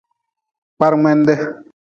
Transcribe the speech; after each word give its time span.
Kparmngende. 0.75 1.35